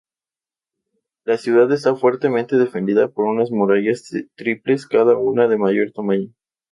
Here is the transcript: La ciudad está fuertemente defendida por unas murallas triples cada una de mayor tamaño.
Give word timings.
La 1.25 1.37
ciudad 1.37 1.71
está 1.71 1.95
fuertemente 1.95 2.55
defendida 2.57 3.09
por 3.09 3.25
unas 3.25 3.51
murallas 3.51 4.11
triples 4.33 4.87
cada 4.87 5.15
una 5.15 5.47
de 5.47 5.59
mayor 5.59 5.91
tamaño. 5.91 6.33